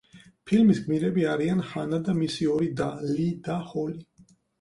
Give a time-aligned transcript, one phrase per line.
[0.51, 4.01] ფილმის გმირები არიან ჰანა და მისი ორი და, ლი და ჰოლი.